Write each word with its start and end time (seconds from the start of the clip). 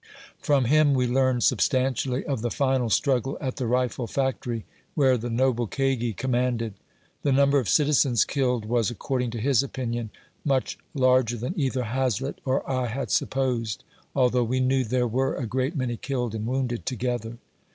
From 0.39 0.65
him, 0.65 0.95
we 0.95 1.05
learned 1.05 1.43
substantially 1.43 2.25
of 2.25 2.41
the 2.41 2.49
final 2.49 2.89
48 2.89 2.89
A 2.89 2.89
VOICE 2.89 2.95
FROM 2.95 3.11
HARPER'S 3.11 3.19
FERRY. 3.19 3.19
e 3.19 3.19
struggle 3.19 3.47
at 3.47 3.55
the 3.57 3.67
rifle 3.67 4.07
factory, 4.07 4.65
where 4.95 5.15
the"noble 5.15 5.67
Kagi 5.67 6.13
command 6.17 6.63
ed. 6.63 6.73
The 7.21 7.31
number 7.31 7.59
of 7.59 7.69
citizens 7.69 8.25
killed 8.25 8.65
was, 8.65 8.89
according 8.89 9.29
to 9.29 9.39
his 9.39 9.61
opinion, 9.61 10.09
much 10.43 10.79
larger 10.95 11.37
than 11.37 11.53
either 11.55 11.83
Hazlett 11.83 12.41
or 12.45 12.67
I 12.67 12.87
had 12.87 13.11
supposed, 13.11 13.83
although 14.15 14.43
we 14.43 14.59
knew 14.59 14.83
there 14.83 15.07
were 15.07 15.35
a 15.35 15.45
great 15.45 15.75
many 15.75 15.97
killed 15.97 16.33
and 16.33 16.47
wound 16.47 16.73
ed 16.73 16.87
together. 16.87 17.37